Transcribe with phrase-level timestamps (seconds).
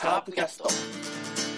[0.00, 1.49] カープキャスト。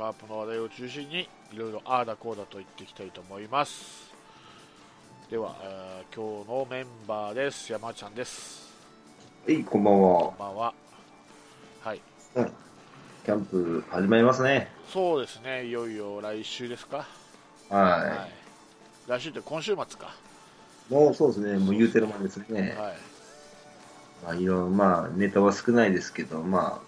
[0.00, 4.10] カープの話題を中心に、いろいろああだこうだと言っていきたいと思います。
[5.30, 7.70] では、えー今日のメンバーです。
[7.70, 8.72] 山ちゃんです。
[9.46, 10.52] はい、こんばんこはん。
[10.54, 10.74] ばんは。
[11.84, 12.00] はい、
[13.26, 14.72] キャンプ始まりますね。
[14.88, 17.06] そうですね、いよいよ来週ですか？
[17.68, 18.30] ははい。
[19.06, 20.14] 来週って今週末か？
[20.90, 20.94] い。
[20.94, 22.74] もうそうですね、もう言うてるもんですね。
[22.78, 22.96] はい。
[24.24, 26.80] まあ、いろいろ、まあ、ネタは少ないですけど、ま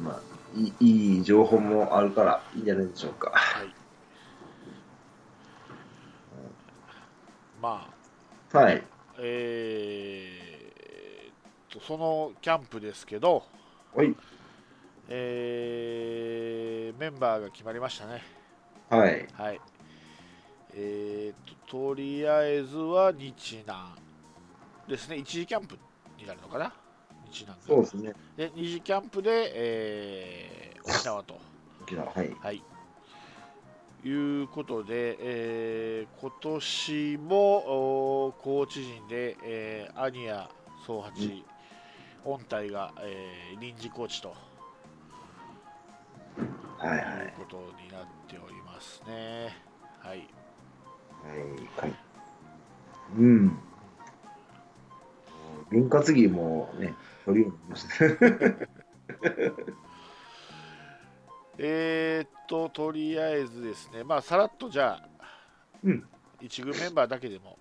[0.00, 0.35] あ、まあ、
[0.80, 3.30] いい情報もあるからいいんじゃないでしょうか。
[3.30, 3.74] はい。
[7.60, 7.88] ま
[8.52, 8.82] あ、はい。
[9.18, 11.34] えーっ
[11.68, 13.44] と、そのキャンプですけど、
[13.94, 14.14] はい。
[15.08, 18.22] えーメンバーが決まりましたね。
[18.88, 19.26] はい。
[19.34, 19.60] はい。
[20.74, 23.78] えー、と、とりあえずは日南
[24.88, 25.16] ですね。
[25.16, 25.78] 一時キャンプ
[26.18, 26.72] になるのかな？
[27.30, 28.14] 日南がそうですね。
[28.36, 31.40] で、二次キャンプで、えー沖縄と。
[31.82, 32.30] 沖縄はい。
[32.40, 32.62] はい。
[34.04, 34.10] い
[34.42, 40.48] うことで、えー今年もおーコーチ陣で、えー、アニア
[40.86, 41.44] 総八、
[42.24, 44.34] 音体が、えー臨時コーチと
[46.78, 46.98] はいはい。
[46.98, 49.56] いうことになっておりますね。
[50.00, 50.18] はい。
[50.18, 51.80] はい。
[51.80, 51.94] はい。
[53.16, 53.58] うん。
[55.70, 58.68] 分割着もね、取るようになりましたね。
[61.58, 65.08] えーっと、とりあえずですね、まあ、さらっとじゃあ、
[65.82, 66.04] うん
[66.40, 67.56] 一軍メンバーだけでも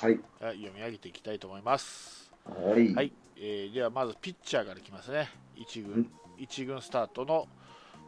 [0.00, 0.20] はい。
[0.40, 2.30] あ読み上げていきたいと思います。
[2.44, 2.94] はい。
[2.94, 5.30] はい、えーではまずピッチャーからいきますね。
[5.56, 7.46] 一軍、うん一軍スタートの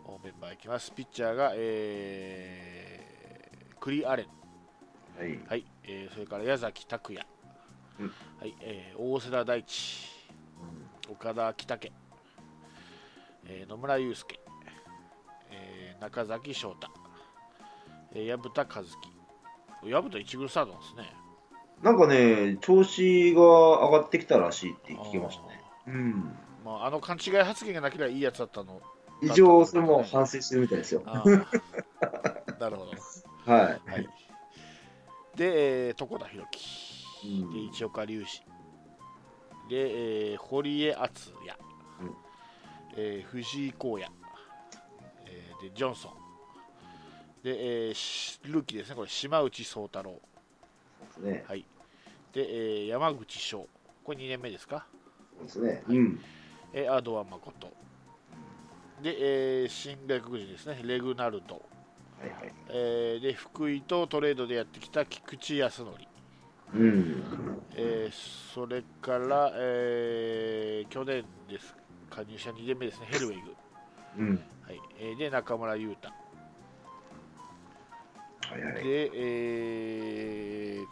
[0.05, 0.93] おメンバーいきます。
[0.93, 4.27] ピッチャーが、えークリアレン、
[5.19, 5.39] はい。
[5.49, 7.25] はいえーそれから矢崎拓也、
[8.01, 10.09] うんはいえー大瀬良大地、
[11.11, 11.93] 岡田北家、
[13.47, 14.41] えー野村祐介、
[15.51, 16.89] えー中崎翔太、
[18.13, 18.91] えー薮田和樹、
[19.91, 21.13] 薮田一軍スタートなんですね。
[21.83, 25.61] なんかね、調子が上がってきたらしいって聞きましたね。
[25.89, 26.37] うん。
[26.65, 28.81] まあ、あの勘違い発言がなければいいやつだったの。
[29.21, 31.03] 一応、それも反省してるみたいですよ。
[32.59, 33.53] なるほど。
[33.53, 33.91] はい。
[33.91, 34.09] はい。
[35.37, 36.94] で、えー床田裕樹、
[37.25, 37.53] うん。
[37.53, 38.43] で市岡隆史、
[39.69, 41.59] で、えー堀江敦也、
[42.01, 42.15] うん。
[42.97, 44.07] えー藤井光也、
[45.27, 46.13] えーでジョンソン、
[47.43, 50.21] で、えーしルーキーですね、これ、島内宗太郎、
[51.15, 51.45] そうですね。
[51.49, 51.65] はい、
[52.33, 53.67] で、えー山口翔、
[54.05, 54.87] これ2年目ですか、
[55.39, 55.83] そうですね。
[55.89, 56.21] うん。
[56.73, 57.73] えー、アドア誠、
[59.03, 61.55] で、えー新外国人ですね、レグナルド、
[62.21, 62.53] はいはい。
[62.69, 65.91] えーで福井とトレードでやってきた菊池康則、
[66.75, 67.63] うん。
[67.77, 68.15] えー
[68.55, 71.75] それから、えー去年です
[72.11, 73.57] 加入者2年目ですね、ヘルウェイグ、
[74.19, 74.29] うん。
[74.63, 76.09] はいえーで中村優太、
[78.53, 78.85] はいはい。
[78.85, 80.87] で、えー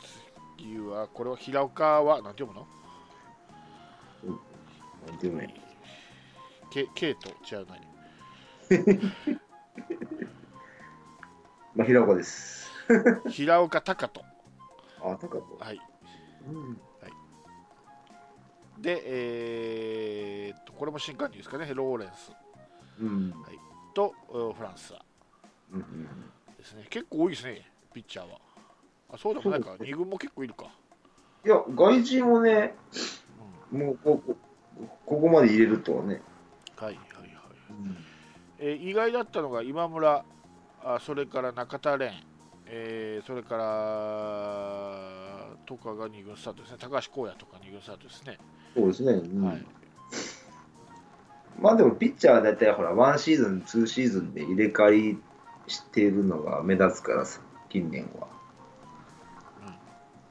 [0.58, 2.66] 次は、これは平岡は、なんて読むの？
[5.08, 5.38] なんていうの？
[5.40, 5.54] ね。
[6.70, 7.76] ケケイト、違うな
[11.74, 12.70] まあ、平岡です。
[13.28, 14.24] 平岡隆人、
[15.14, 15.56] あ、高と。
[15.58, 15.80] はい、
[16.46, 16.78] うん。
[18.80, 22.32] で、えーっとこれも新加入ですかね、ローレンス
[23.00, 23.34] うん。
[23.94, 25.04] とうんフランスは
[25.72, 26.06] うんうん。
[26.56, 27.62] ですね、結構多いですね、
[27.94, 28.38] ピッチャーは。
[29.12, 30.66] あそうでもないか、そうです2軍も結構いるか。
[31.44, 32.74] いや、外人もね、
[33.72, 34.36] うんもうここ、
[35.06, 36.20] ここまで入れるとはね。
[36.76, 37.28] はいはいはい。
[38.58, 40.24] えー意外だったのが今村、
[40.84, 42.12] あそれから中田蓮、
[42.66, 48.38] えーそれからとかが2軍スタートですね、高橋光也とか2軍スタートですね。
[48.74, 49.12] そうですね。
[49.12, 49.64] うんはい
[51.60, 55.18] まあでも、ピッチャーは大体ほら、ワンシーズン、ツーシーズンで入れ替わり
[55.68, 58.26] しているのが目立つからさ、近年は。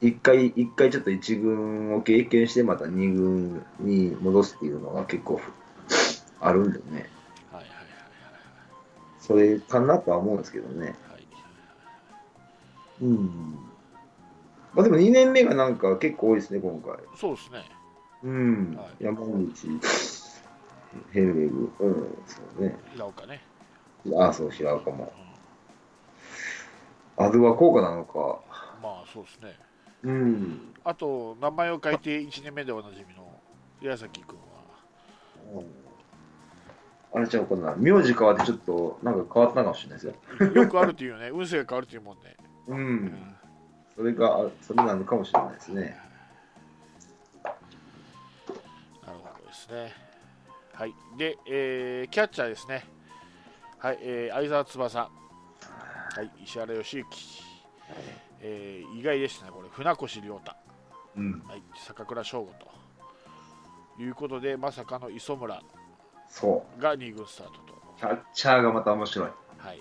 [0.02, 5.40] 一回、一回ちょっと一軍を経験して、また二軍に戻すっていうのが結構
[6.40, 7.08] あるんでね。
[7.50, 7.66] はいはい
[9.20, 10.80] それかなとは思うんですけどね。
[10.80, 10.94] はいはい。
[11.11, 11.11] はい
[13.02, 13.58] うん。
[14.74, 16.94] まあでも2年目がなんか結構多いですね、今回。
[17.16, 17.64] そうですね。
[18.22, 18.76] うん。
[18.76, 19.68] はい山口、
[21.12, 21.94] ヘルベグ、うん、
[22.26, 22.76] そうね。
[22.92, 23.42] 平岡ね。
[24.16, 25.12] ああ、そう、平岡も。
[25.26, 25.32] うん
[27.16, 28.40] アドは効果なのか。
[28.82, 29.56] まあそうですね。
[30.04, 30.74] うん。
[30.84, 33.40] あと、名前を変えて1年目でおなじみの
[33.80, 34.38] 矢崎君
[35.54, 35.62] は、
[37.14, 37.76] あれちゃうかな。
[37.76, 40.62] 名字変わってちょっとなんか変わったかもしれないですよ。
[40.62, 42.36] よくあるっていうね、運勢が変わるっていうもんね。
[42.68, 42.74] う。
[42.74, 43.36] うんん
[43.94, 45.96] それが、あそれなのかもしれないですね。
[47.44, 49.92] なるほどですね。
[50.74, 50.94] はい。
[51.18, 52.84] で、えーキャッチャーですね。
[53.78, 54.98] はい、えー相沢翼。
[55.00, 55.10] は
[56.22, 57.04] い、石原良幸。
[58.40, 60.52] えー意外でしたね、これ、船越亮太。
[61.16, 61.42] うん。
[61.46, 62.72] はい、坂倉翔吾と。
[64.02, 65.60] いうことで、まさかの磯村
[66.28, 66.80] そう。
[66.80, 67.60] が2軍スタートと。
[67.98, 69.28] キャッチャーがまた面白い。
[69.58, 69.80] はい。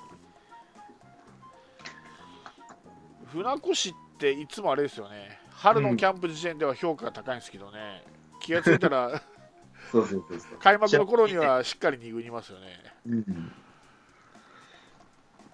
[3.31, 5.39] 船越っていつもあれですよね。
[5.51, 8.03] 春のキャンプ時点では評価が高いんですけどね。
[8.41, 9.21] 気がついたら
[9.91, 10.57] そうそうそうそう。
[10.59, 12.67] 開幕の頃にはしっかり2軍にいますよね。
[13.07, 13.19] うん。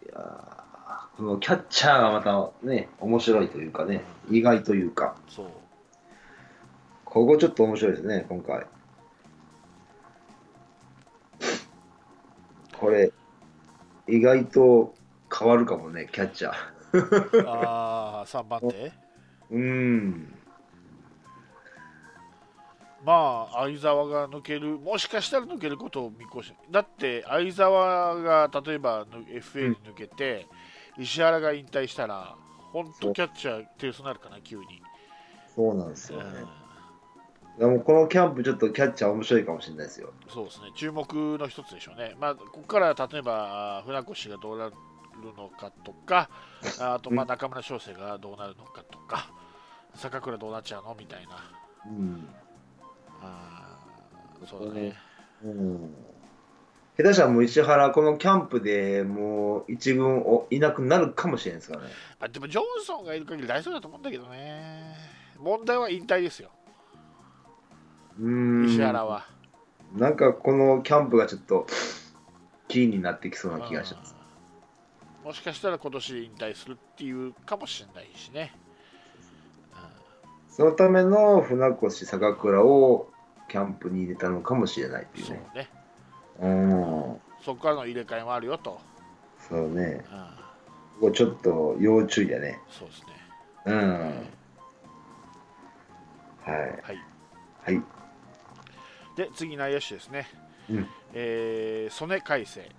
[0.03, 0.67] いやー
[1.17, 5.47] このキャッチャーがまたね、面白いというかね、意外というか、そう。
[7.05, 8.67] ここちょっと面白いですね、今回。
[12.79, 13.11] これ、
[14.07, 14.93] 意外と
[15.35, 16.76] 変わるかもね、キャッチャー。
[17.45, 18.91] ああ、3番手
[19.51, 20.33] うん。
[23.03, 30.45] まあ、相沢が抜ける、もしかしたら抜けることを見越し、だって相沢が例えばぬ FA に抜けて、
[30.97, 32.35] 石原が引退したら、
[32.73, 34.65] 本当キャッチャー手薄になるかな、急に。
[35.55, 36.45] そうなんですうんよね。
[37.57, 40.11] でもこのキャンプちょっとキャッチャー面白いかもしれないですよ。
[40.27, 42.15] そうですね、注目の一つでしょうね。
[42.19, 44.69] まあ、ここから例えば、船越がどうな
[45.21, 46.29] るのかとか、
[46.79, 49.29] あとまあうん中村翔成がどうなるのかとか、
[49.95, 51.37] 坂倉どうなっちゃうのみたいな。
[51.85, 52.27] うん。
[53.21, 54.95] あーそうだね。
[55.43, 55.95] うん。
[56.97, 61.89] 下手したらもう石原、このキャンプでもう一軍おいなくなるかもしれないですからね。
[62.19, 64.95] あでもジョンソンがいる限り大丈夫だと思うんだけどね。
[65.39, 66.49] 問題は引退ですよ、
[68.19, 68.65] うん。
[68.67, 69.27] 石原は。
[69.95, 71.67] なんかこのキャンプがちょっと
[72.67, 74.16] キーになってきそうな気がします。
[75.27, 78.53] うんもしかしたら今年引退するっていうかもしれないしね。
[80.49, 83.11] そのための船越坂倉を
[83.49, 85.43] キャンプに入れたのかもしれないっていうそうね。
[85.53, 85.69] ね。
[86.39, 87.21] うん。
[87.43, 88.79] そこからの入れ替えもあるよと。
[89.49, 89.83] そうね。
[89.83, 90.19] うん、
[91.01, 92.59] ここちょっと要注意だね。
[92.71, 93.07] そうですね。
[93.65, 93.79] うん。
[96.43, 96.59] はい。
[96.83, 97.01] はい。
[97.65, 97.83] はい。
[99.17, 100.27] で、次、内野手ですね。
[100.69, 100.87] うん。
[101.13, 102.71] えー、曽根海星、え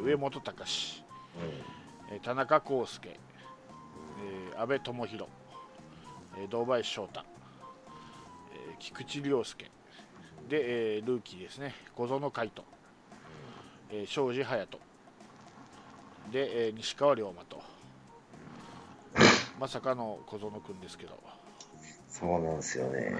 [0.00, 1.04] ー上本隆、
[2.10, 5.30] えー田中康介、えー、安倍智弘、
[6.38, 9.70] えー堂林翔太、えー菊池涼介、
[10.48, 12.66] で、えールーキーですね、小園海斗、
[13.90, 14.78] えー庄司隼人、
[16.32, 17.62] で、えー西川龍馬と、
[19.58, 21.18] まさかの小園君ですけど、
[22.08, 22.98] そうなんですよね。
[22.98, 23.10] は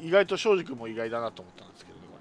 [0.00, 0.08] い。
[0.08, 2.18] 意外と庄司君も意外だなと思ったんですけどね、こ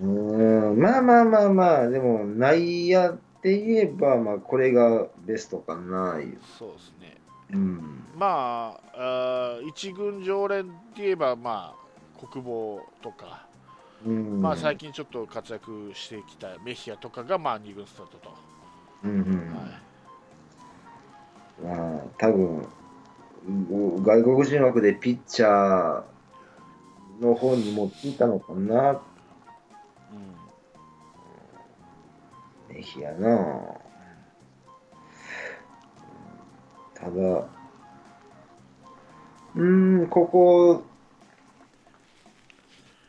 [0.00, 0.06] れ。
[0.06, 0.80] うん。
[0.80, 6.18] まあまあまあまあ、でも内野って言えば、まあこれがベストかな。
[6.58, 7.16] そうですね。
[7.52, 8.04] うん。
[8.18, 13.46] まあ、あー一軍常連って言えば、まあ、国防とか、
[14.04, 14.42] うん。
[14.42, 18.34] まあ、最近ちょっと活躍してきたメヒアとかが、まあ、2軍スタートと、
[19.04, 19.54] うんうん。
[19.54, 19.86] はい
[21.62, 22.66] まあ、多分
[23.48, 29.00] うん外国人枠でピッチャーの方に持っていたのかな、う
[32.76, 33.74] メヒアな。
[36.94, 40.82] ただ、うーん、ここ、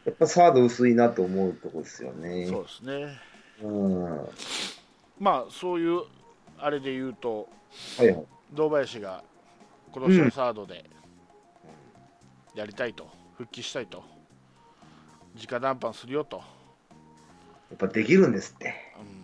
[0.06, 2.46] やっぱサード薄いなと思うとこですよん、ね。
[2.48, 3.18] そうですね、
[3.62, 4.18] うん。
[4.18, 4.26] は
[5.20, 6.02] まあ、そういう
[6.58, 7.50] あれで言うと、
[8.00, 8.26] いはい。
[8.54, 9.24] 堂林が
[9.92, 10.90] 今年のサードで
[12.56, 14.04] やりたいと、復帰したいと、
[15.36, 16.38] 直談判するよと、
[17.70, 18.74] やっぱできるんですって。
[19.00, 19.17] うん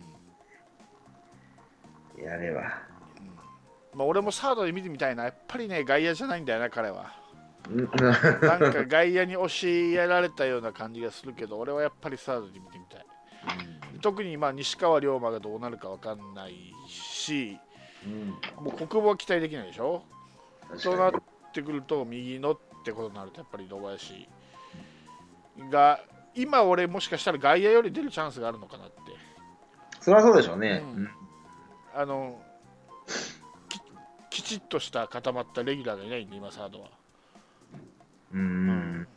[2.24, 2.62] やれば。
[3.94, 7.14] まあ、俺もサードで見てみたいな、やっぱりね、外野じゃないんだよな、彼は。
[7.70, 7.90] うん
[8.42, 13.06] なんか外野に押しやられたような感じがするけど、俺はやっぱりサードで見てみたい。
[14.02, 17.58] 特にまあ西川龍馬がどうなるか分かんないし、
[18.06, 18.30] うん
[18.66, 20.04] もう国防は期待できないでしょ？
[20.76, 21.12] そうなっ
[21.54, 24.28] てくると、右のってことになると、やっぱり堂林
[25.70, 26.02] が、
[26.36, 29.00] 今、俺、もしかしたら外野より出るチャンスがあるのかなって。
[29.00, 29.18] に
[30.02, 30.84] そりゃそうでしょうね。
[30.84, 31.10] うん
[31.96, 32.42] あの
[34.30, 36.90] ききちっとした固まったレギュラーがいないんで今サードは
[38.34, 39.08] うーん。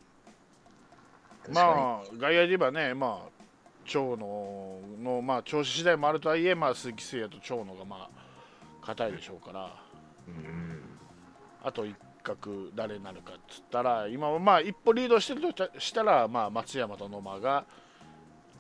[1.52, 3.28] まあ外野で言えばねまあ
[3.87, 9.71] 長野のまあ調子次第もあるとはいえまあ鈴木誠也と長野がまあ硬いでしょうから
[10.26, 10.35] に。
[10.35, 10.83] うん。
[11.62, 17.64] あと一角誰になるかっつったら今はまあ一歩リードしてるとしたらまあ松山と野間が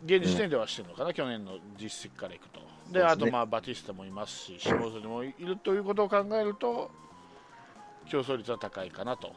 [0.04, 2.60] 現時点ではしてるのかな、去年の実績からいくと
[2.92, 3.04] でね。
[3.04, 6.90] あとまあバティスタもいますし下津もいるということを考えると
[8.08, 9.32] 競争率は高いかなと。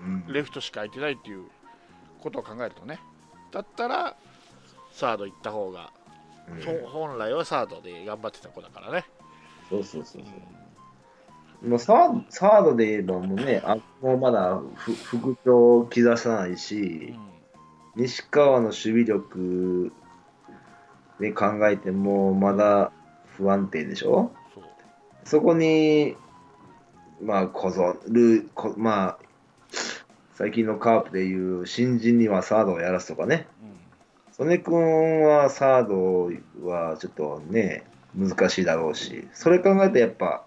[0.00, 0.32] うん。
[0.32, 1.44] レフトしか空いてないっていう
[2.20, 2.98] ことを考えるとね。
[3.52, 4.16] だったら
[4.92, 5.92] サード行った方が、
[6.50, 6.62] うん。
[6.62, 9.04] そ本来はサードで頑張ってた子だからね、
[9.68, 10.28] そうそうそうそ
[11.64, 11.68] う。
[11.68, 17.14] もうサードサードで言えばもうね、あもうまだふ副長を刻さないし、
[17.94, 19.92] 西川の守備力
[21.22, 22.92] で考えてもまだ
[23.38, 24.30] 不安定でしょ？
[25.24, 26.16] そこに、
[27.22, 29.18] まあ、こぞる、こまあ、
[30.34, 33.70] 最近のカープでいう新人にはサードをやらすとかね、うん。
[34.32, 36.30] 曽根君はサード
[36.66, 37.84] はちょっとね、
[38.16, 40.44] 難しいだろうし、それ考えてやっぱ、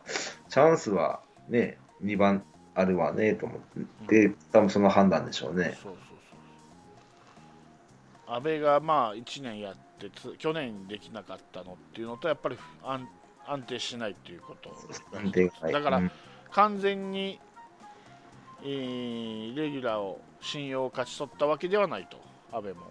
[0.49, 2.43] チャンスはね、2番
[2.75, 3.61] あるわねと思っ
[4.07, 5.63] て、多分その判断でしょうね。
[5.63, 5.93] そうそう
[8.27, 8.35] そう。
[8.35, 13.07] 阿部がまあ1年やってつ去年できなかったのっていうのとやっぱり安
[13.47, 14.75] 安定しないっていうこと。
[15.71, 16.11] だからうん。
[16.51, 17.39] 完全に、
[18.63, 22.19] えーレギュラーを信用を勝ち取ったわけではないと
[22.51, 22.81] 阿部も。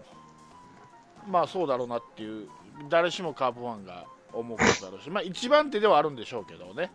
[1.27, 2.47] まあそうだろうなっていう
[2.89, 6.91] 誰しもカープファンが思うことだろうし まあ一番手ではあるんでしょうけどね。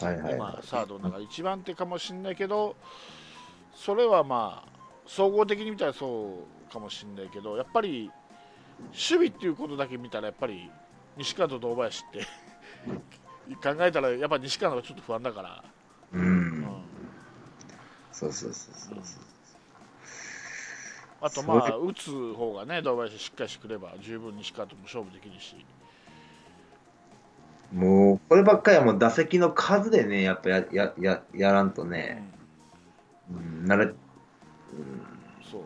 [0.00, 0.34] はいはい。
[0.34, 2.76] 今はサードの中で一番手かもしれないけど
[3.74, 8.10] それはまあ総合的に見たらそうかもしれないけどやっぱり
[8.86, 10.70] 守備っていうことだけ見たらやっぱり
[11.16, 12.20] 西川と堂林って
[13.62, 15.64] 考えたらやっぱ西川の方がちょっと不安だから、
[16.12, 16.16] い。
[16.16, 16.18] う。
[16.18, 16.60] うん。
[16.60, 16.64] ん
[18.12, 19.22] そうそうそうそうそう。
[21.20, 25.64] あとまあ打つ方がね堂林しっかりしてくれば十分西川とも勝負できるし、
[27.72, 32.22] もう、こればっかりはもう打席の数でね、やっぱややややらんとうね、
[33.30, 33.34] ん。
[33.34, 33.92] うん、慣れ、うん、
[35.50, 35.62] そう。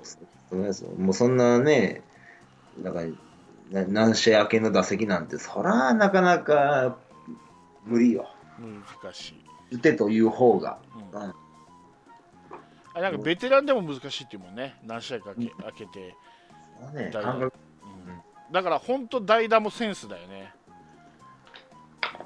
[0.51, 0.91] そうですよ。
[0.91, 2.03] もうそんなね、
[2.79, 3.01] なんか、
[3.71, 6.97] な何試合明けの打席なんて、そらなかなか
[7.85, 8.29] 無理よ。
[9.03, 10.79] 難しい、打てという方が。
[11.13, 11.21] うん。
[11.23, 11.35] うん。
[12.95, 14.77] あなんかベテランでも難しいっていうもんね。
[14.85, 16.15] 何試合かけ開けて、
[16.95, 17.11] うん。
[18.53, 20.55] だから本当代打もセンスだよね。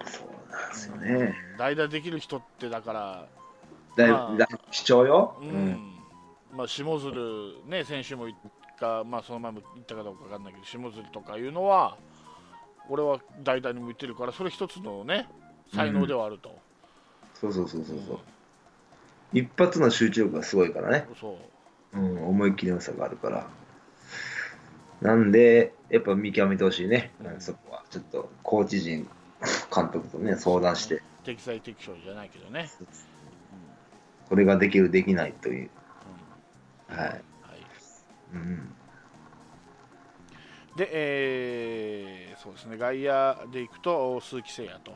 [0.04, 1.34] そうなんですよね。
[1.58, 3.26] 代打できる人ってだから、
[3.96, 4.46] だいまあ。
[4.70, 5.36] 貴重よ。
[5.40, 5.92] うん。
[6.52, 8.28] まあ、下鶴、ね、選手も
[8.76, 11.96] か、まあ、その前も言ったかどうか分かんないけど下鶴とかいうのは
[12.88, 15.28] 俺は代打に向いてるからそれ一つのね
[15.74, 16.56] 才能ではあると、
[17.34, 18.18] そうそうそうそうそう。
[19.32, 21.06] 一発の集中力がすごいからね。
[21.20, 21.38] そ
[21.94, 23.48] ううん、思いっきりの良さがあるから。
[25.00, 27.84] なんで、やっぱ見極めてほしいね、うんそこは。
[27.90, 29.08] ちょっと、コーチ陣、
[29.74, 32.70] 監督とね、相談して、適材適所じゃないけどね、
[34.28, 35.70] これができる、できないという。
[36.88, 37.08] はい。
[37.08, 37.22] はい、
[38.36, 38.74] うん。
[40.76, 42.76] で、えーそうですね。
[42.76, 44.94] 外野でいくと鈴木誠也と、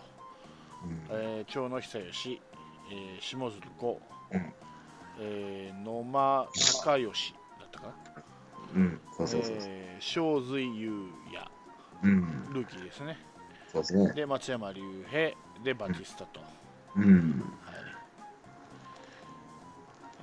[0.84, 1.06] うん。
[1.10, 2.40] えー長野久義、
[2.92, 4.00] えー下鶴子、
[4.32, 4.52] うん。
[5.20, 7.94] えー野間孝義だったかな。
[8.74, 9.56] うん、そうそうそうそう。
[9.62, 10.92] えー正髄優
[11.32, 11.50] 也。
[12.02, 13.18] うん、ルーキーですね。
[13.72, 14.12] そうですね。
[14.14, 15.32] で松山竜平。
[15.64, 16.40] でバティスタと、
[16.96, 17.04] うん。
[17.64, 17.84] はい。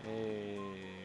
[0.06, 0.97] えー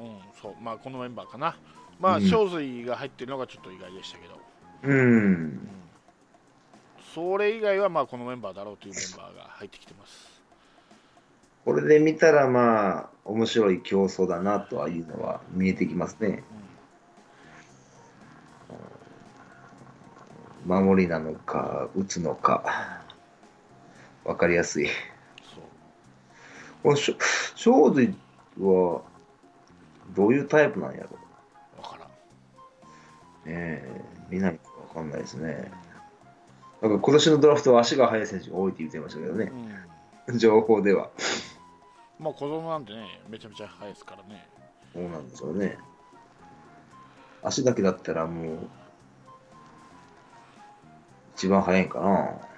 [0.00, 1.56] う,、うん、そうまあこのメンバーかな。
[1.98, 2.28] まあうん。
[2.28, 4.40] 正髄が入ってるのがちょっと意外でしたけど、
[4.84, 4.98] うん。
[4.98, 5.02] う
[5.32, 5.68] ん
[7.14, 10.40] それ以外はまあこのメンバーだろうというメンバーが入ってきてます。
[11.64, 16.42] これで見たら、まあ、面白い競争だなとはいうのは見えてきますね。
[20.64, 23.02] 守りなのか、打つのか、
[24.24, 24.86] わかりやすい。
[24.86, 25.62] そう。
[26.82, 27.14] このしょ
[27.56, 28.14] 正髄
[28.60, 29.02] は、
[30.14, 31.08] どういうタイプなんやろ
[31.82, 35.70] 分からんねえ、見ないとわかんないですね。
[36.82, 39.52] なんか今年のドラフトは足が速い選手が多いって言ってましたけどね、
[40.28, 41.10] うん情報では。
[42.18, 44.46] まあ子供なんてねめちゃめちゃ速いですからね
[44.92, 45.78] そうなんでしょうね。
[47.42, 48.58] 足だけだったらもう、
[51.34, 52.49] 一番速いんかな。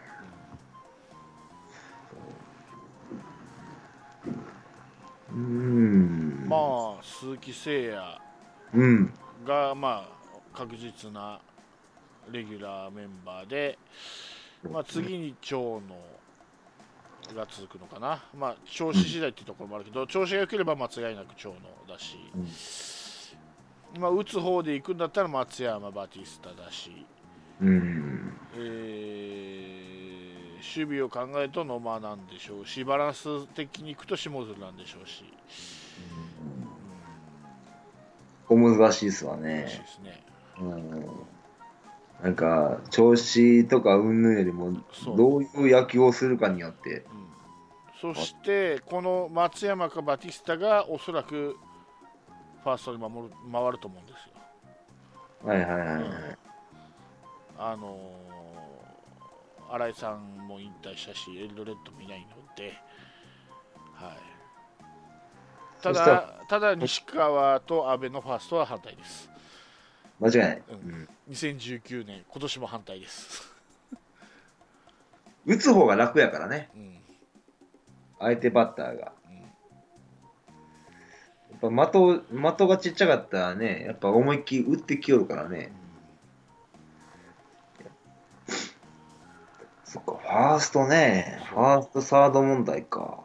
[5.35, 6.47] うーん。
[6.49, 6.57] ま
[7.01, 8.21] あ鈴木誠也
[8.75, 9.15] うん。
[9.47, 11.41] がまあ確実な
[12.31, 13.79] レギュラーメンバーで、
[14.71, 15.81] まあ、次に長野
[17.35, 21.55] が続くのかな、まあ、調子次第っていうところもあるけど、調子が良ければ間違いなく長野
[21.89, 22.17] だし、
[23.99, 27.07] まあ、打つ方で行くんだったら松山、バティスタだし、
[27.61, 28.33] うん。
[28.55, 29.01] えー
[30.75, 35.25] 守備を考えると野間なんでしょうし、バランス的にいくと下津なんでしょうし、
[38.49, 39.79] ここ難しいですわうん、ねらしい。
[39.79, 40.23] ですね。
[40.61, 41.07] うん。
[42.23, 44.73] なんか、調子とか云々よりも、
[45.17, 47.05] どういう野球をするかによって、
[48.02, 51.57] うん、そして、この松山かバティスタがおそらく
[52.62, 55.49] ファーストに守る回ると思うんですよ。
[55.49, 56.05] はいはいはいはい。
[57.59, 58.33] あのー
[59.73, 62.75] 新井さんも引退したし、エルドレッドもいないので、
[63.95, 69.31] はい、ただ、ただ西川と阿部のファーストは反対です。
[70.21, 70.57] 間違いない。
[70.59, 73.50] ううんん2019年、今年も反対です。
[75.47, 76.99] 打つ方が楽やからね、うん
[78.21, 79.12] 相手バッターが。
[79.31, 79.37] うん
[81.62, 82.23] やっぱ的
[82.57, 85.73] 的がちっちゃかったらね、やっぱ思いっきり打ってきよるからね。
[89.93, 91.39] そっか、ファーストね。
[91.51, 93.19] ファースト、サード問題か。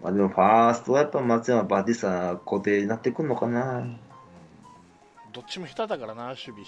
[0.00, 3.84] まあでも、ファーストはやっぱ松山、バティスタ固定になってくんのかな。
[5.32, 6.62] どっちも下手だからな、守備。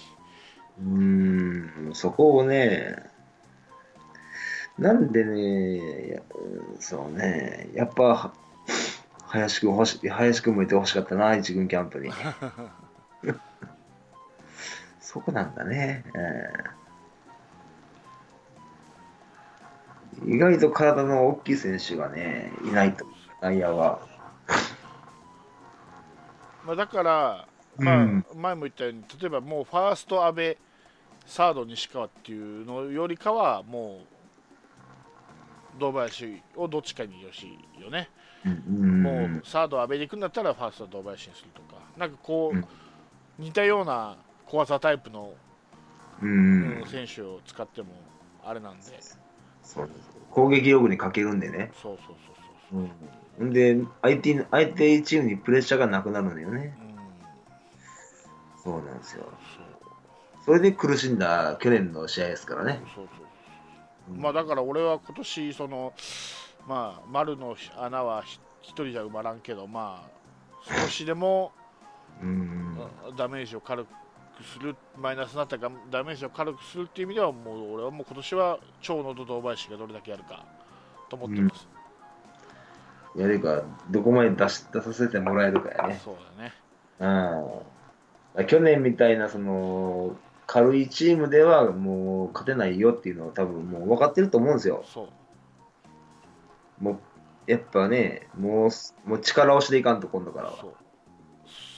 [0.79, 2.97] うーん、そこをね、
[4.77, 6.21] なんでね、や
[6.81, 8.33] そうね、やっぱ、
[9.27, 12.11] 林くん欲し、林くんもいてほしかったな、一軍キャンプに。
[14.99, 16.03] そこなんだね。
[16.13, 16.84] うん
[20.23, 23.05] 意外と体の大きい選手がね、いないと、
[23.41, 23.99] 内野は。
[26.65, 28.25] まあ、だから、まあうん。
[28.35, 30.57] 前も言ったように、例えばもうファースト、阿部、
[31.25, 33.99] サード、西川っていうのよりかは、も
[35.77, 37.47] う、堂林をどっちかによし
[37.81, 38.09] よね。
[38.45, 42.65] うんもうサード、阿部で行くんだったら、ファースト、堂林にするとか、なんかこう、うん。
[43.37, 44.15] 似たような
[44.47, 45.33] 小技タイプの、
[46.21, 47.89] ううんん、選手を使っても
[48.45, 48.83] あれなんで、
[49.65, 49.89] そう
[50.31, 51.71] 攻撃力に欠けるんでね。
[51.81, 52.15] そうそう
[52.71, 52.89] そうそう。
[53.39, 56.77] うん、で相手に、相手チームにプレッシャーがなくなるのよね。
[56.79, 59.25] うん、そうなんですよ。
[60.45, 62.81] それで苦しんだ去年の試合ですからね。
[62.95, 65.93] そうそうまあだから俺は今年その
[66.67, 71.51] まあ丸の穴はひ一人じゃ埋まらんけどまあ少しでも、
[72.21, 72.77] うん。
[73.17, 73.87] ダメージを軽く
[74.43, 80.45] するマイナスになったがダメージを軽くするっていう意味ではもう俺はもう今年は長野と堂林がどれだけやるか
[81.09, 81.67] と思ってます、
[83.15, 86.01] やるか、どこまで出し出させてもらえるかやね。
[86.03, 86.53] そうだね
[88.35, 88.45] うん。
[88.47, 90.17] 去年みたいな、その、
[90.47, 94.83] 軽いチームではもう勝てないよっていうのは多分もう分かってると思うんですよ。
[94.85, 95.09] そ
[96.79, 96.99] うも
[97.47, 100.57] う、やっぱね、もう、もう力押しでいかんと今度からは。
[100.59, 100.75] そう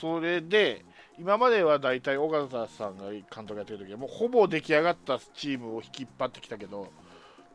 [0.00, 0.84] それで
[1.18, 6.88] 今までは大体尾形さんが監督やってる時はもうほぼ出来上がったチームを引っ張ってきたけど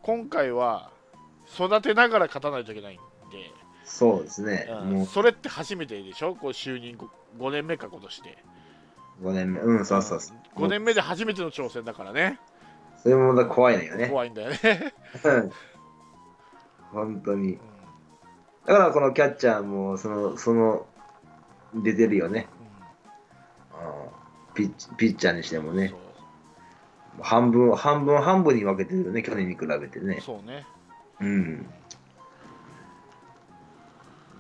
[0.02, 0.91] 今回は
[1.58, 3.02] 育てながら勝たないといけないんで、
[3.86, 4.67] そうですね。
[4.69, 6.36] うんもうそれって初めてでしょ？
[6.36, 6.97] こう就任
[7.39, 8.38] 5, 年目か今年で
[9.21, 9.60] 5年目。
[9.62, 10.60] うん、そうそうそう。
[10.60, 12.39] 5年目で初めての挑戦だからね
[13.02, 14.08] それもまた怖いのよね。
[14.08, 15.52] 怖いんだよね、うん
[16.91, 17.56] 本当にう。
[17.56, 17.60] ん
[18.65, 20.86] だからこのキャッチャーも、その、その、
[21.73, 22.47] 出てるよね。
[23.74, 27.24] うんピッチピッチャーにしてもねそ。
[27.24, 30.22] 半分、半分、半分に分けてるよね、去年に比べてねう。
[30.22, 30.66] そうね
[31.20, 31.66] うん。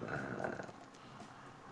[0.01, 0.07] ま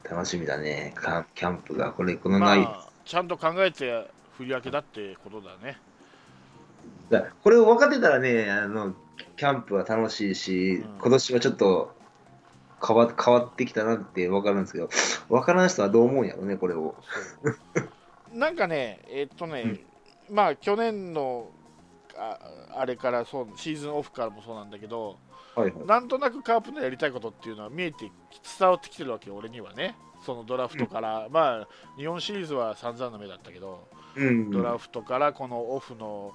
[0.06, 1.92] あ、楽しみだね、キャンキャンプが。
[1.92, 5.78] これ、このま内、あちゃんと考えて振り分けだってことだね
[7.10, 8.94] だこれを分かってたらね、あの、
[9.38, 11.96] キャンプは楽しいし、うん今年はちょっと
[12.86, 14.90] 変わ変わってきたなって分かるんですけど、
[15.30, 16.96] 分からん人はどう思うんやろね、これを。
[18.34, 19.82] なんかね、えっとね、
[20.30, 21.50] まあ去年の
[22.18, 22.40] あ
[22.76, 25.18] あれからそう、シーズンオフからもそうなんだけど、
[25.56, 25.86] はいはい。
[25.86, 28.12] なんとなくカープのやりたいことっていうのは見えて
[28.60, 29.96] 伝わってきてるわけよ、俺にはね。
[30.26, 31.68] そのドラフトから、まあ
[31.98, 34.52] 日本シリーズは散々な目だったけど、うん。
[34.52, 36.34] ドラフトからこのオフの、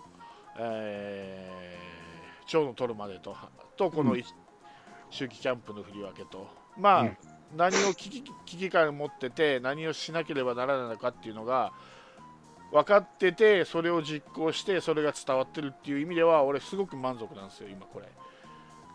[0.59, 3.37] えー、長野取るまでと、
[3.76, 4.24] とこのうんい
[5.11, 7.16] 秋季キャンプの振り分けと、まあ、うん
[7.57, 11.73] 何を危機危機感を持ってて、何をしなければならないのかっていうのが
[12.73, 18.09] 分かってて、それを実行して、それが伝わってるっていう意味では、俺、すごく満足なんですよ、今これ。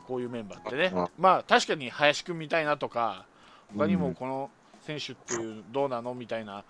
[0.06, 1.10] こういうメンバーってねあ。
[1.18, 3.26] まあ、確かに林君みたいなとか、
[3.74, 4.50] 他にうんもこの
[4.82, 6.64] 選手っていうどうなのみたいな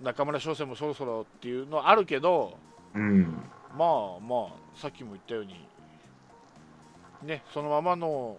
[0.00, 2.56] 中村翔成もそろそろっていうのはあるけど
[2.94, 3.50] うん。
[3.76, 5.66] まあまあさっきも言ったように
[7.24, 8.36] ねそのままの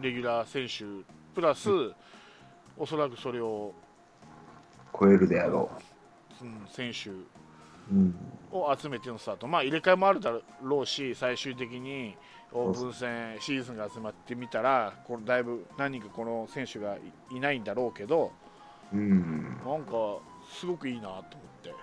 [0.00, 1.68] レギュラー選手プラス、
[2.76, 3.72] おそらくそれを、
[4.98, 5.70] 超えるであろ
[6.42, 7.14] うん、選手う。
[7.92, 8.14] うん。
[8.52, 12.16] を集めてのスタート、まあ入れ替えもあるだろうし、最終的に
[12.52, 18.32] オープン戦、シーズンが集まってみたら、これだいぶ何人かこの選手がいいないんだろうけど、
[18.92, 19.60] うん。
[19.64, 20.18] なんか
[20.52, 21.22] すごくいいなと思っ
[21.62, 21.74] て、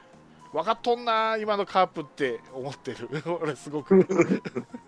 [0.51, 3.09] 分かっとんな、今のカープって思ってる、
[3.41, 4.05] 俺、すごく。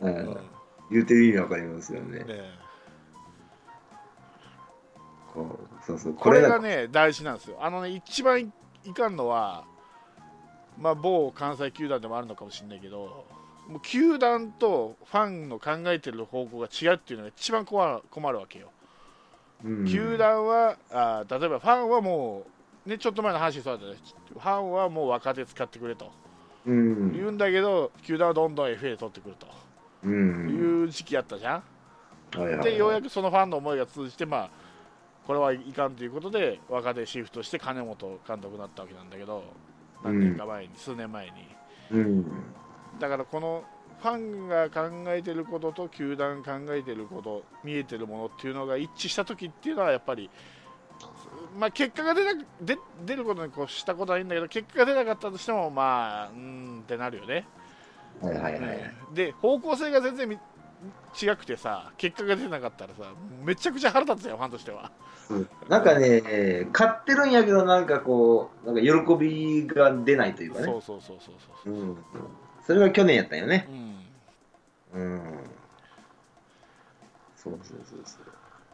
[0.00, 2.24] 言うてる意味わかりますよね。
[2.24, 2.66] ね
[5.32, 6.14] こうそうそう。
[6.14, 7.58] これがだね、大事なんですよ。
[7.60, 8.50] あのね、一番い
[8.84, 9.64] いかんのは、
[10.78, 13.26] まあ、某関西球団でもあるのかもしれないけど、
[13.68, 18.70] もう球団とファンの考えてる方向が違うっていうのが一番困る困るわけよ。
[19.64, 22.46] うん球団はあー、例えばファンはも
[22.86, 23.98] う、ね、ちょっと前の話そうだったね、
[24.32, 26.12] ファンはもう若手使ってくれと
[26.66, 27.12] うん。
[27.12, 29.46] 言うんだけど、球団はどんどん FA 取ってくると
[30.04, 30.48] うん。
[30.50, 31.62] いう時期あったじゃん。
[32.38, 34.50] はいはいはいで、ようやくそのファンの思いが通じて、まあ、
[35.26, 39.44] これはいかんということで、若手シフトして金本監督になったわけなんだけど、
[40.04, 41.32] 何年か前に、数年前に。
[41.90, 42.24] うん。
[42.98, 43.64] だから、この
[44.00, 50.30] ファンが考えてることと球団考えてること、見えてるものっていうのが一致した時っていうのは、やっぱり、
[51.58, 57.46] まあ、結果が出な出出ることにこうしたことはいいんだけど、結果が出なかったとしても、まあ、うーんってなるよね。
[58.20, 59.14] はいはいはい。
[59.14, 60.38] で、方向性が全然み
[61.20, 63.12] 違くてさ、結果が出なかったらさ、
[63.44, 64.90] めちゃくちゃ腹立つよ、ファンとしては。
[65.30, 70.64] うんなんかね、勝ってるんやけど、なんかこう、なんか喜びが出ないというかね。
[70.66, 71.74] そうそうそうそうそう。
[71.74, 71.96] うん。
[72.64, 73.68] それが去年やったんよね。
[74.94, 75.20] うんうん。
[77.36, 78.24] そうそうそうそう。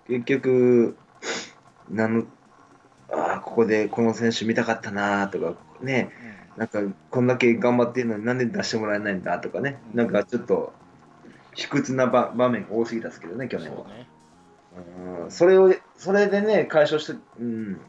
[0.09, 0.97] 結局、
[1.91, 2.27] なん
[3.11, 6.11] ああ、ここでこの選手見たかったなとか、ね、
[6.57, 10.73] なんかこんだけ頑張ってるのになんで出してもらえないんだとかね、うんなんかちょっと
[11.55, 13.77] 卑屈な場場面が多すぎたんですけどね、去年は。
[13.77, 13.85] そ
[15.25, 17.81] うんそれを、それでね、解消して、うん、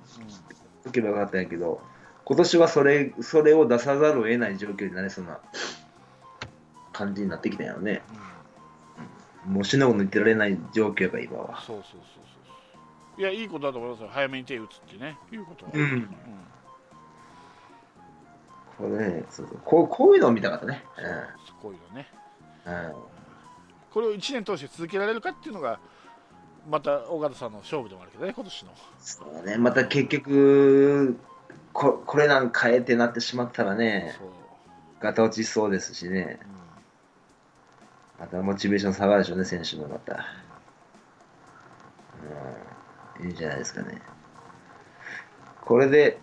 [0.84, 1.82] とけばよかったんやけど、
[2.26, 5.40] 今年はそれそれを出さざるを得ない状況になりそうな
[6.92, 8.02] 感じになってきたんやろね。
[8.10, 8.34] うんうん
[9.46, 11.62] もうしのご抜いてられない状況が今は。
[11.62, 12.02] そうそうそう
[13.16, 13.22] そう。
[13.22, 14.10] いや、いいことだと思いますよ。
[14.12, 15.72] 早めに手打つってね、いうことは。
[15.74, 16.10] うんうん
[18.84, 20.84] これね、そうそうこうこういうのを見たかったね。
[21.62, 22.08] こういうのね。
[22.66, 22.94] うんうん
[23.94, 25.80] これを1年通して続けられるかっていうのが、
[26.68, 28.72] また尾形さんの勝負でもあるけどね、今年の。
[28.98, 31.16] そうね、また結局
[31.74, 34.30] こ、これなんか変えてなってしまったらね、そう。
[35.00, 36.40] ガタ落ちしそうですしね、
[38.20, 40.26] またモチベーション下がるでしょうね、選手もまた。
[43.20, 44.02] うん、いいんじゃないですかね。
[45.62, 46.20] これで、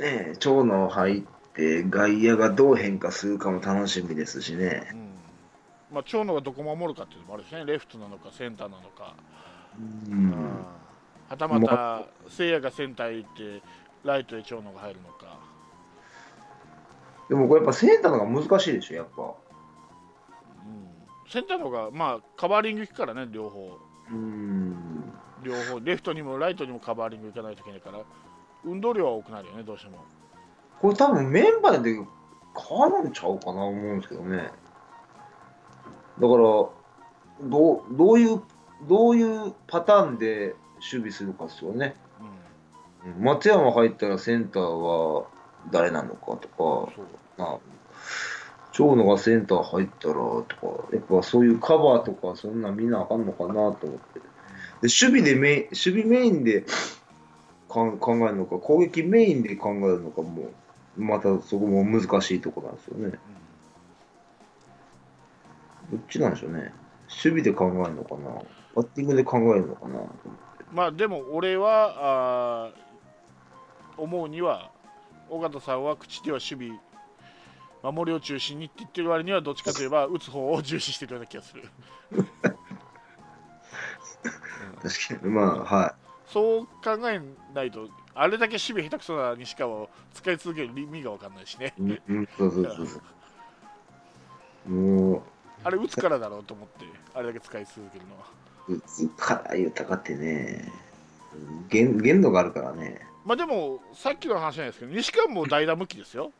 [0.00, 1.22] ね、長野入っ
[1.54, 4.88] て、外野がどう変化するかも楽しみですしね。
[4.92, 4.98] うん。
[4.98, 5.10] うん
[5.92, 9.14] まあ、長野がどこ守るかっていうのもあるしね、レフトなのか、センターなのか。
[10.08, 10.64] うん
[11.28, 13.62] はたまた、せいやがセンターへ行って、
[14.04, 15.38] ライトへ長野が入るのか。
[17.28, 19.22] でもこれやっぱセンターの方が難しいでしょ、やっぱ。
[19.22, 19.34] うん、
[21.28, 23.78] センターの方が、まあ、カバーリング行くからね、両方。
[24.10, 25.12] うん。
[25.42, 28.00] 両方、レフトにもライトにもカバーリング行かないといけないから、
[28.64, 30.04] 運動量は多くなるよね、どうしても。
[30.80, 34.36] これ多分メンバーで変わるんちゃうかな思うんですけどね。
[34.36, 34.52] だか
[36.18, 36.72] ら、ど
[37.40, 38.42] うどういう、
[38.88, 41.96] どういうパターンで守備するかですよね。
[43.04, 45.26] うん、うん松山入ったらセンターは
[45.70, 47.06] 誰なのかとか、そう。
[47.36, 47.58] まあ、
[48.72, 54.20] 長野がセンター入ったらとか、やっぱそういうカバーとかそんなん見なあかんのかなと思って。
[54.20, 54.24] で、
[54.82, 56.64] 守備でメイン、守備メインで
[57.70, 60.50] 考えるのか、攻撃メインで考えるのかも、
[60.96, 63.18] またそこも難しいところなんですよね。
[65.92, 66.72] どっちなんでしょうね。
[67.08, 68.30] 守備で考えるのかな、
[68.74, 70.00] バッティングで考えるのかな。
[70.72, 74.70] まあでも俺はあー思うには
[75.28, 76.80] 尾形さんは口では守備
[77.82, 81.68] 守りを中心にって言ってる割にはどっちかといえば打つ方を重視してるような気がする
[84.82, 85.94] 確かに、まあ、は
[86.32, 87.20] そう考え
[87.54, 91.82] ないとあれだけ守備下手くそな西川を使い続ける意味が分かんないしねい。
[91.82, 93.00] うん、うん、そうそうそうそ
[94.66, 94.70] う。
[94.70, 95.22] もう、
[95.64, 98.26] あれ打つからだろうと思ってあれだけ使い続けるのは
[98.68, 100.70] 打つから豊かってね、
[101.68, 103.00] 限限度があるからね。
[103.24, 106.32] まあでもさっきの話じゃないですけど西川も代打向きですよ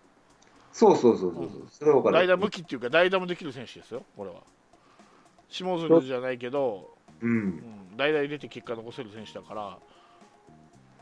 [0.72, 1.44] そうそうそうそう。
[1.44, 2.14] うそれは分かる。
[2.14, 4.37] 代打向きっていうか代打もできる選手ですよこれは
[5.48, 7.26] 下鶴じゃないけどう。
[7.26, 9.78] うんん、代々入れて結果残せる選手だから、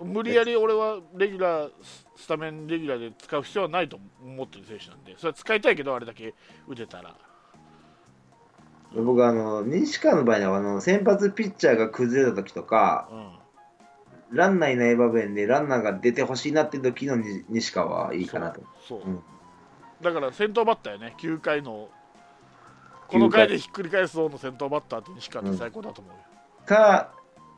[0.03, 1.71] 無理やり俺はレギュラー
[2.17, 6.35] スタメンレギュラーで使う必要はないと思ってる選手なんでそれは使いたいけどあれだけ
[6.69, 7.17] 打てたら
[8.95, 13.39] 僕あの、西川の場合はあの先発ピッチャーが崩れた時とか、うん
[14.31, 18.61] ランナーいない場面でランナーが出てほしいなって時のに西川はいいかなと。
[18.87, 19.21] そう、うん
[20.03, 21.89] だから先頭バッターよね9回の
[23.09, 26.21] この回でひっくり返すぞの先頭バッターって西川って最高だと思うよ、
[26.67, 27.13] か、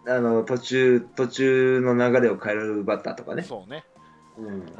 [0.06, 3.42] あの途中途中の流れを変えるバッターとかね。
[3.42, 3.84] そうね、
[4.38, 4.72] うんうん、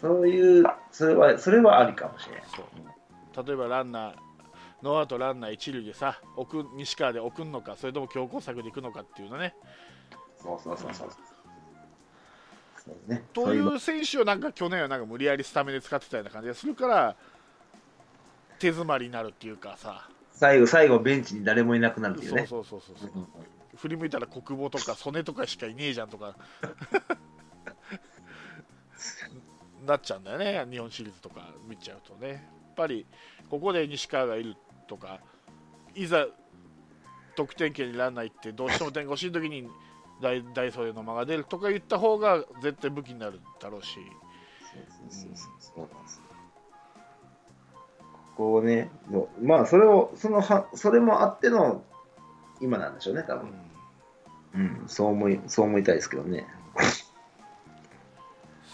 [0.00, 2.42] そういう、それは、それはありかもしれない。
[2.54, 4.14] そう例えばランナー
[4.82, 9.54] ノーアウトランナー一塁でさ送西川で送るのかそれとも強攻策でいくのかっていうのね
[10.36, 11.08] そうそうそうそう。
[12.84, 13.22] そうね。
[13.32, 17.16] という選手をなんか去年はなんか無理やりスタメンで使ってたような感じがするから
[18.62, 22.46] 手詰まりになるっていうかさ、最後、最後、ベンチに誰もいなくなるっていうね。
[22.46, 23.18] そうそうそうそう、う。
[23.18, 23.26] ん
[23.76, 26.36] 振り向いたら国母とか曽根とかしかいねえじゃんとか。
[29.84, 32.28] なっちゃうんだよね日本シリーズとか見ちゃうとね。
[32.28, 32.40] やっ
[32.76, 33.04] ぱり
[33.50, 34.54] ここで西川がいる
[34.86, 35.18] とか
[35.94, 36.28] いざ
[37.34, 39.68] 得点圏にランナー行ってどうしても点が欲しい時に
[40.20, 43.98] 大大総での間が出るとか言った方が絶対武器になるだろうし。
[44.62, 45.88] そうそうそうそう
[48.36, 51.84] ここをね、のまあ、それを、そのは、それもあっての、
[52.60, 53.52] 今なんでしょうね、多うん分。
[54.54, 56.46] うん、そう思い、そう思いたいですけどね。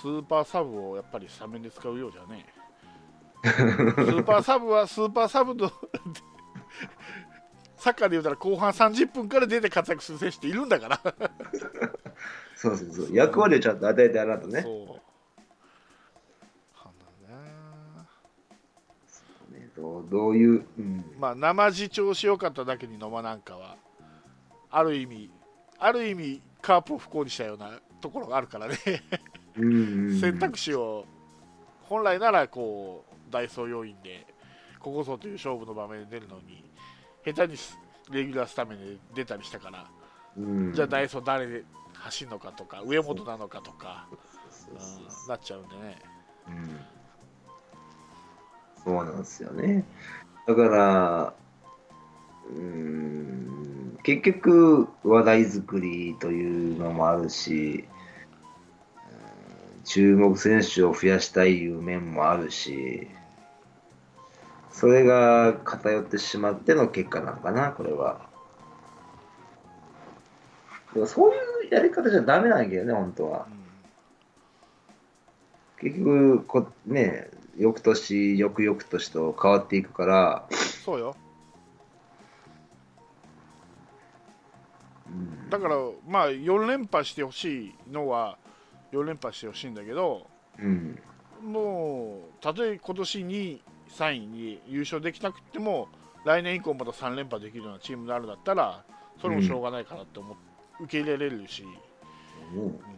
[0.01, 2.47] スーパーサブをやっぱりスタメンで使うようじゃね
[3.43, 5.69] スーパーサブはスーパーサブの
[7.77, 11.01] サッカーで言うたら後半30分から出て活躍する選手っているんだから、
[12.55, 13.09] そうそうそう。
[13.13, 14.63] 役割をちゃんと与えてやらんとね。
[14.63, 14.89] そう
[16.75, 16.91] は
[17.29, 18.07] な
[19.81, 21.05] ねどういう、うん。
[21.19, 23.77] まあ生地調子良かっただけに野間なんかは
[24.71, 25.31] ある意味
[25.79, 28.77] ある意味カープを不幸にしたようなところがあるからね。
[30.21, 31.05] 選択肢を
[31.83, 34.27] 本来ならこうダイソー要員で
[34.79, 36.65] ここぞという勝負の場面で出るのに
[37.25, 37.59] 下手に
[38.11, 39.91] レギュラースタメンで出たりしたから、
[40.37, 40.73] うん。
[40.73, 41.65] じゃあダイソー誰で
[41.95, 44.07] 走るのかとか上本なのかとか、
[45.29, 45.99] なっちゃうんでね。
[46.49, 46.98] うん
[48.85, 49.85] そうなんですよね。
[50.47, 51.35] だから、
[52.51, 57.99] うーん、結局、話題作りというのもあるし、うん
[59.89, 63.09] 注目選手を増やしたいいう面もあるし、
[64.71, 68.21] それが偏ってしまっての結果なのかな、これは。
[70.93, 73.47] でもそういうやり方じゃダメなんやけどね、本当は。
[75.81, 80.47] 結局こ、ね、翌年、翌々年と変わっていくから、
[80.85, 81.17] そうよ。
[85.09, 85.51] うん。
[85.51, 88.39] だからまあ4連覇してほしいのは
[88.93, 90.27] 4連覇してほしいんだけど
[90.61, 90.99] うん、
[91.43, 95.89] もうたとえ今年2位3位に優勝できなくても
[96.25, 98.85] 来年以降また3連覇できるようなチームになるんだったら
[99.21, 100.37] それもしょうがないかなって思っ
[100.81, 101.65] 受け入れれるし、
[102.55, 102.61] う。
[102.61, 102.98] ん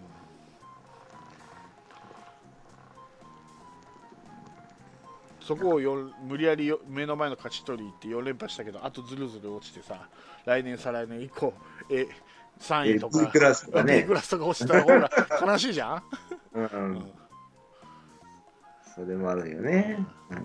[5.50, 10.08] そこをよ無理やりよ目の前の勝ち取りって4連覇したけどあとずるずる落ちてさ
[10.44, 11.52] 来年再来年以降
[11.90, 12.06] え
[12.60, 14.02] 3位とかクラスとかね。
[14.02, 15.10] B クラスとか落ちたらほら
[15.42, 16.02] 悲しいじゃん、
[16.52, 16.64] うん。
[16.66, 16.66] う
[16.98, 17.12] ん。
[18.94, 19.98] それもあるよね。
[20.30, 20.40] 今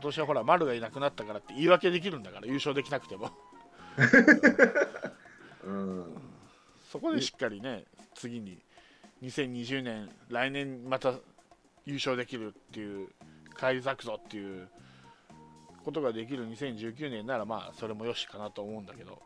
[0.00, 3.32] 年はほら丸がいなくなったからって言い訳できるんだから優勝できなくても。
[5.64, 6.22] うん、うん
[6.90, 8.62] そこでしっかりね次に
[9.22, 11.12] 2020年来年また
[11.84, 13.08] 優勝できるっていう
[13.58, 14.68] 返り咲くぞっていう
[15.84, 19.22] ことができる2019年ならまあそれもよしかなと思うんだけど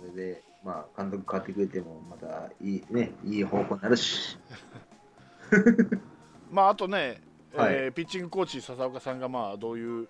[0.00, 4.38] それで、まあ、監督変わってくれても、またいい,、ね、いい方向になるし。
[6.50, 7.20] まああとね、
[7.54, 10.08] はいえーピッチングコーチ笹岡さんがまあどういう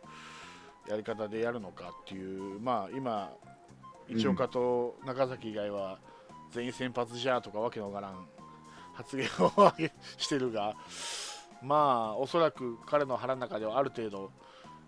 [0.88, 3.32] やり方でやるのかっていうまあ今
[4.08, 5.98] 一岡と中崎以外は
[6.52, 8.26] 全員先発じゃとかわけのわからん
[8.94, 9.72] 発言を
[10.18, 10.74] してるが
[11.62, 14.30] まあおそらく彼の腹の中ではある程度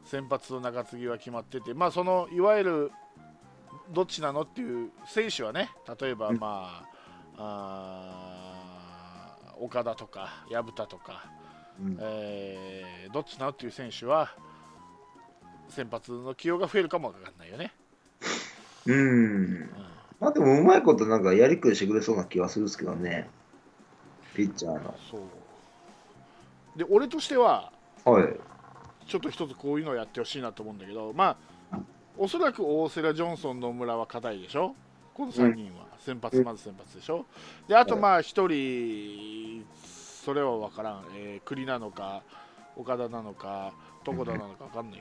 [0.04, 2.92] 先発の中継ぎは決まっててまあそのいわゆる
[3.90, 6.84] どっちなのっていう選手はね例えばうんま
[7.36, 11.24] あ、あー岡田とか薮田とか、
[11.80, 14.34] うんえーどっちなのっていう選手は
[15.68, 17.72] 先発の起用が増えるかもわかんないよね。
[18.86, 19.70] うん。
[20.20, 23.28] まあでも、うまいことなんかやりくりしてくれそうな気はするんですけどね。
[24.34, 24.94] ピッチャーの。
[25.10, 25.20] そう
[26.76, 27.72] で俺としては、
[28.04, 28.24] はい、
[29.06, 31.36] ちょっと一つこういうのをやってほしいなと思うんだけどま
[31.70, 31.78] あ
[32.16, 34.74] おそらく大瀬良ジョンソン野村は硬いでしょ？
[35.14, 37.24] この3人は、うん、先発まず先発でしょ？
[37.68, 39.64] であとまあ1人
[40.24, 42.22] それは分からん、えー、栗なのか
[42.76, 43.72] 岡田なのか
[44.06, 45.00] 床田なのか分かんない